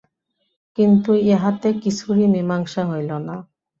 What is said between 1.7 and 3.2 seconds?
কিছুরই মীমাংসা হইল